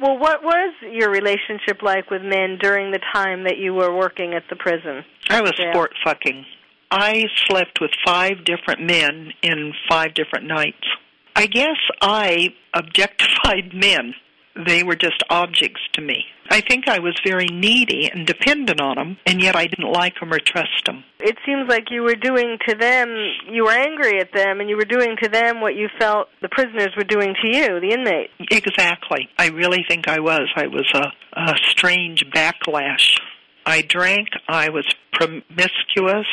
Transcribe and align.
Well, 0.00 0.18
what 0.18 0.42
was 0.42 0.74
your 0.82 1.10
relationship 1.10 1.82
like 1.82 2.10
with 2.10 2.22
men 2.22 2.58
during 2.60 2.90
the 2.90 3.00
time 3.12 3.44
that 3.44 3.58
you 3.58 3.74
were 3.74 3.94
working 3.94 4.34
at 4.34 4.44
the 4.48 4.56
prison? 4.56 5.04
I 5.28 5.42
was 5.42 5.52
sport 5.56 5.92
fucking. 6.04 6.46
I 6.90 7.26
slept 7.48 7.80
with 7.80 7.90
five 8.04 8.44
different 8.44 8.80
men 8.80 9.32
in 9.42 9.72
five 9.88 10.14
different 10.14 10.46
nights. 10.46 10.86
I 11.36 11.46
guess 11.46 11.76
I 12.00 12.54
objectified 12.74 13.74
men. 13.74 14.14
They 14.66 14.82
were 14.82 14.96
just 14.96 15.22
objects 15.30 15.80
to 15.94 16.02
me. 16.02 16.24
I 16.50 16.60
think 16.60 16.88
I 16.88 16.98
was 16.98 17.16
very 17.24 17.46
needy 17.46 18.10
and 18.12 18.26
dependent 18.26 18.80
on 18.80 18.96
them, 18.96 19.16
and 19.24 19.40
yet 19.40 19.54
I 19.54 19.66
didn't 19.66 19.92
like 19.92 20.18
them 20.18 20.32
or 20.32 20.40
trust 20.40 20.84
them. 20.84 21.04
It 21.20 21.36
seems 21.46 21.68
like 21.68 21.90
you 21.90 22.02
were 22.02 22.16
doing 22.16 22.58
to 22.68 22.74
them, 22.74 23.08
you 23.48 23.64
were 23.64 23.72
angry 23.72 24.18
at 24.20 24.32
them, 24.34 24.60
and 24.60 24.68
you 24.68 24.76
were 24.76 24.84
doing 24.84 25.16
to 25.22 25.28
them 25.28 25.60
what 25.60 25.76
you 25.76 25.88
felt 25.98 26.28
the 26.42 26.48
prisoners 26.48 26.90
were 26.96 27.04
doing 27.04 27.34
to 27.40 27.48
you, 27.48 27.80
the 27.80 27.92
inmate. 27.92 28.30
Exactly. 28.50 29.28
I 29.38 29.48
really 29.48 29.84
think 29.88 30.08
I 30.08 30.18
was. 30.18 30.48
I 30.56 30.66
was 30.66 30.90
a, 30.94 31.12
a 31.40 31.54
strange 31.68 32.24
backlash. 32.34 33.20
I 33.64 33.82
drank. 33.82 34.28
I 34.48 34.70
was 34.70 34.86
promiscuous. 35.12 36.26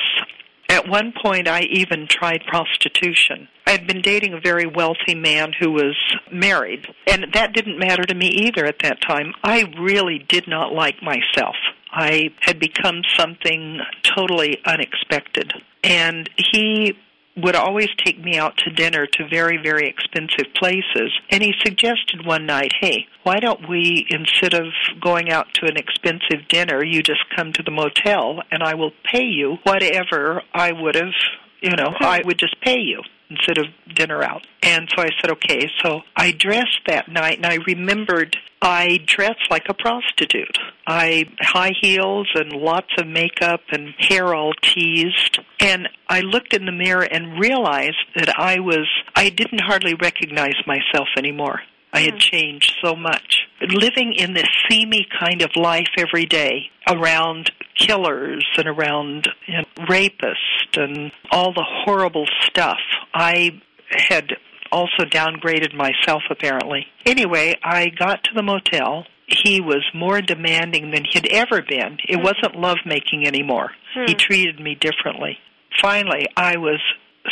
At 0.78 0.88
one 0.88 1.12
point, 1.12 1.48
I 1.48 1.62
even 1.62 2.06
tried 2.08 2.46
prostitution. 2.46 3.48
I 3.66 3.72
had 3.72 3.88
been 3.88 4.00
dating 4.00 4.34
a 4.34 4.40
very 4.40 4.68
wealthy 4.68 5.16
man 5.16 5.52
who 5.60 5.72
was 5.72 5.96
married, 6.32 6.86
and 7.08 7.26
that 7.34 7.54
didn't 7.54 7.80
matter 7.80 8.04
to 8.04 8.14
me 8.14 8.28
either 8.28 8.64
at 8.64 8.78
that 8.84 9.02
time. 9.02 9.34
I 9.44 9.64
really 9.80 10.20
did 10.30 10.48
not 10.48 10.74
like 10.74 11.02
myself. 11.02 11.56
I 11.92 12.30
had 12.42 12.60
become 12.60 13.02
something 13.18 13.80
totally 14.04 14.60
unexpected. 14.68 15.52
And 15.84 16.30
he 16.54 16.96
would 17.38 17.56
always 17.56 17.90
take 18.04 18.20
me 18.20 18.38
out 18.38 18.58
to 18.58 18.72
dinner 18.72 19.06
to 19.06 19.28
very, 19.30 19.58
very 19.58 19.88
expensive 19.88 20.54
places. 20.56 21.12
And 21.30 21.44
he 21.44 21.54
suggested 21.64 22.26
one 22.26 22.46
night, 22.46 22.74
hey, 22.82 23.06
why 23.24 23.40
don't 23.40 23.70
we, 23.70 24.08
instead 24.10 24.54
of 24.54 24.66
going 25.00 25.30
out 25.30 25.48
to 25.56 25.68
an 25.68 25.78
expensive 25.78 26.48
dinner, 26.50 26.84
you 26.84 27.04
just 27.04 27.24
come 27.36 27.54
to 27.54 27.64
the 27.64 27.72
motel 27.72 28.42
and 28.52 28.64
I 28.64 28.76
will 28.76 28.92
pay 29.04 29.24
you 29.24 29.58
whatever 29.64 30.42
I 30.54 30.72
would 30.72 30.96
have, 30.96 31.14
you 31.62 31.76
know, 31.76 31.94
I 32.00 32.22
would 32.26 32.40
just 32.40 32.60
pay 32.62 32.80
you 32.80 33.04
instead 33.30 33.58
of 33.58 33.66
dinner 33.94 34.24
out. 34.24 34.46
And 34.64 34.90
so 34.96 35.02
I 35.02 35.10
said, 35.22 35.32
okay. 35.32 35.70
So 35.84 36.02
I 36.16 36.32
dressed 36.32 36.82
that 36.88 37.10
night 37.10 37.38
and 37.38 37.46
I 37.46 37.60
remembered 37.68 38.38
I 38.62 39.00
dressed 39.06 39.52
like 39.52 39.66
a 39.70 39.74
prostitute. 39.74 40.58
I 40.88 41.26
high 41.40 41.74
heels 41.80 42.28
and 42.34 42.52
lots 42.52 42.90
of 42.98 43.08
makeup 43.08 43.62
and 43.72 43.94
hair 43.98 44.34
all 44.34 44.54
teased. 44.62 45.40
And 45.60 45.90
I 46.08 46.22
looked 46.22 46.54
in 46.54 46.66
the 46.66 46.72
mirror 46.72 47.04
and 47.04 47.40
realized 47.40 48.06
that 48.16 48.38
I 48.38 48.60
was 48.60 48.88
I 49.16 49.30
didn't 49.30 49.62
hardly 49.62 49.94
recognize 49.94 50.56
myself 50.66 51.08
anymore. 51.18 51.62
I 51.94 52.02
had 52.02 52.14
hmm. 52.14 52.20
changed 52.20 52.76
so 52.84 52.96
much. 52.96 53.48
Living 53.62 54.14
in 54.14 54.34
this 54.34 54.48
seamy 54.70 55.08
kind 55.20 55.42
of 55.42 55.50
life 55.56 55.88
every 55.98 56.26
day 56.26 56.70
around 56.88 57.52
killers 57.76 58.46
and 58.58 58.68
around 58.68 59.28
you 59.48 59.58
know, 59.58 59.64
rapists 59.86 60.76
and 60.76 61.12
all 61.32 61.54
the 61.54 61.66
horrible 61.66 62.28
stuff. 62.44 62.80
I 63.18 63.62
had 64.10 64.30
also 64.72 65.04
downgraded 65.06 65.74
myself 65.74 66.22
apparently. 66.30 66.86
Anyway, 67.06 67.56
I 67.64 67.90
got 67.90 68.24
to 68.26 68.32
the 68.36 68.44
motel. 68.44 69.06
He 69.28 69.60
was 69.60 69.84
more 69.94 70.22
demanding 70.22 70.92
than 70.92 71.04
he'd 71.12 71.28
ever 71.32 71.62
been. 71.62 71.98
It 72.08 72.18
hmm. 72.18 72.24
wasn't 72.24 72.56
lovemaking 72.56 73.26
anymore. 73.26 73.72
He 74.06 74.14
hmm. 74.14 74.18
treated 74.18 74.60
me 74.60 74.76
differently. 74.76 75.38
Finally, 75.82 76.28
I 76.36 76.58
was 76.58 76.80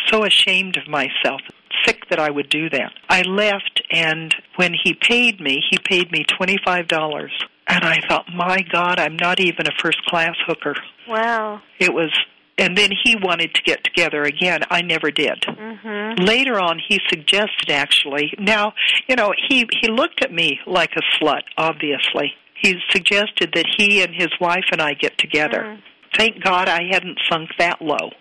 so 0.10 0.26
ashamed 0.26 0.78
of 0.78 0.88
myself, 0.88 1.42
sick 1.86 2.10
that 2.10 2.20
I 2.20 2.32
would 2.32 2.50
do 2.50 2.70
that. 2.70 2.92
I 3.08 3.22
left, 3.22 3.82
and 3.92 4.34
when 4.56 4.74
he 4.84 4.94
paid 4.94 5.40
me, 5.40 5.62
he 5.70 5.78
paid 5.78 6.12
me 6.12 6.26
$25. 6.40 7.30
And 7.68 7.84
I 7.84 8.00
thought, 8.08 8.26
my 8.34 8.60
God, 8.72 9.00
I'm 9.00 9.16
not 9.16 9.40
even 9.40 9.68
a 9.68 9.82
first 9.82 10.04
class 10.06 10.36
hooker. 10.46 10.76
Wow. 11.08 11.62
It 11.80 11.94
was, 11.94 12.12
and 12.58 12.78
then 12.78 12.92
he 13.04 13.16
wanted 13.16 13.54
to 13.54 13.62
get 13.64 13.84
together 13.84 14.24
again. 14.24 14.62
I 14.70 14.82
never 14.82 15.12
did. 15.12 15.42
Mm-hmm. 15.42 16.24
Later 16.24 16.60
on, 16.60 16.80
he 16.88 17.00
suggested 17.10 17.70
actually. 17.70 18.34
Now, 18.40 18.74
you 19.08 19.16
know, 19.16 19.34
he 19.48 19.68
he 19.82 19.90
looked 19.90 20.24
at 20.24 20.32
me 20.32 20.60
like 20.66 20.92
a 20.96 21.02
slut. 21.18 21.42
Obviously, 21.58 22.34
he 22.62 22.76
suggested 22.90 23.52
that 23.54 23.66
he 23.78 24.02
and 24.02 24.14
his 24.16 24.30
wife 24.40 24.66
and 24.72 24.82
I 24.82 24.94
get 24.94 25.18
together. 25.18 25.64
Mhm. 25.64 25.82
Thank 26.18 26.44
God 26.44 26.70
I 26.70 26.84
hadn't 26.90 27.20
sunk 27.30 27.50
that 27.58 27.82
low. 27.82 28.12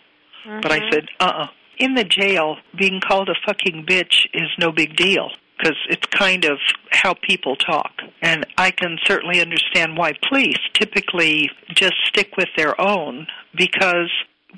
But 0.60 0.72
I 0.72 0.90
said, 0.90 1.08
uh-uh. 1.20 1.46
In 1.78 1.94
the 1.94 2.04
jail, 2.04 2.56
being 2.76 3.00
called 3.00 3.28
a 3.28 3.34
fucking 3.46 3.86
bitch 3.86 4.26
is 4.34 4.48
no 4.58 4.70
big 4.70 4.96
deal 4.96 5.30
because 5.56 5.76
it's 5.88 6.06
kind 6.06 6.44
of 6.44 6.58
how 6.90 7.14
people 7.14 7.56
talk. 7.56 7.92
And 8.20 8.44
I 8.58 8.70
can 8.70 8.98
certainly 9.04 9.40
understand 9.40 9.96
why 9.96 10.12
police 10.28 10.58
typically 10.74 11.50
just 11.74 11.94
stick 12.06 12.36
with 12.36 12.48
their 12.56 12.78
own 12.80 13.26
because 13.56 14.10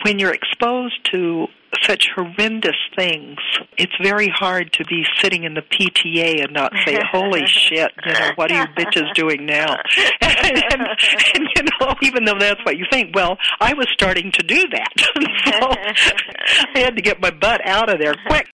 when 0.04 0.18
you're 0.18 0.34
exposed 0.34 0.98
to 1.12 1.46
such 1.82 2.08
horrendous 2.14 2.76
things, 2.96 3.38
it's 3.76 3.92
very 4.02 4.28
hard 4.28 4.72
to 4.72 4.84
be 4.84 5.04
sitting 5.20 5.44
in 5.44 5.54
the 5.54 5.62
PTA 5.62 6.42
and 6.44 6.52
not 6.52 6.72
say, 6.84 6.98
"Holy 7.12 7.46
shit!" 7.46 7.92
You 8.04 8.12
know, 8.12 8.30
what 8.36 8.50
are 8.50 8.62
you 8.62 8.66
bitches 8.74 9.12
doing 9.14 9.46
now? 9.46 9.76
and, 10.20 10.62
and 10.72 11.48
you 11.56 11.62
know, 11.80 11.94
even 12.02 12.24
though 12.24 12.38
that's 12.38 12.60
what 12.64 12.76
you 12.76 12.86
think, 12.90 13.14
well, 13.14 13.36
I 13.60 13.74
was 13.74 13.86
starting 13.92 14.32
to 14.32 14.42
do 14.42 14.64
that, 14.68 14.92
so 15.46 16.72
I 16.74 16.78
had 16.78 16.96
to 16.96 17.02
get 17.02 17.20
my 17.20 17.30
butt 17.30 17.60
out 17.66 17.92
of 17.92 17.98
there 17.98 18.14
quick. 18.26 18.48